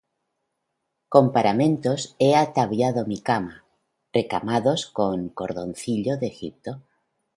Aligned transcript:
Con 1.13 1.25
paramentos 1.35 2.15
he 2.17 2.31
ataviado 2.35 3.05
mi 3.05 3.19
cama, 3.21 3.65
Recamados 4.11 4.87
con 4.87 5.29
cordoncillo 5.29 6.17
de 6.17 6.25
Egipto. 6.25 6.81